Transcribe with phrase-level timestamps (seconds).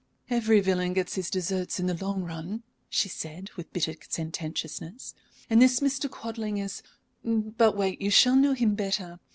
[0.31, 5.13] "Every villain gets his deserts in the long run," she said, with bitter sententiousness.
[5.47, 6.09] "And this Mr.
[6.09, 6.81] Quadling is
[7.23, 9.19] But wait, you shall know him better.